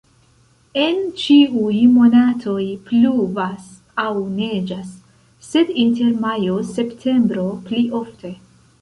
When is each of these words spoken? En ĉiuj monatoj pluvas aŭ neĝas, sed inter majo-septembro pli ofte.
En 0.83 0.95
ĉiuj 1.23 1.81
monatoj 1.97 2.63
pluvas 2.89 3.69
aŭ 4.07 4.15
neĝas, 4.41 4.97
sed 5.53 5.73
inter 5.87 6.13
majo-septembro 6.27 7.49
pli 7.71 7.89
ofte. 8.05 8.39